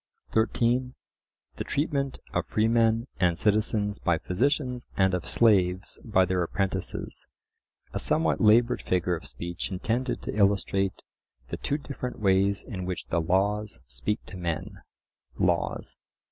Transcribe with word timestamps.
(13) 0.31 0.95
the 1.57 1.63
treatment 1.63 2.17
of 2.33 2.47
freemen 2.47 3.05
and 3.19 3.37
citizens 3.37 3.99
by 3.99 4.17
physicians 4.17 4.87
and 4.97 5.13
of 5.13 5.29
slaves 5.29 5.99
by 6.03 6.25
their 6.25 6.41
apprentices,—a 6.41 7.99
somewhat 7.99 8.41
laboured 8.41 8.81
figure 8.81 9.15
of 9.15 9.27
speech 9.27 9.69
intended 9.69 10.23
to 10.23 10.33
illustrate 10.35 11.03
the 11.49 11.57
two 11.57 11.77
different 11.77 12.19
ways 12.19 12.63
in 12.63 12.83
which 12.83 13.09
the 13.09 13.21
laws 13.21 13.79
speak 13.85 14.25
to 14.25 14.37
men 14.37 14.81
(Laws). 15.37 15.95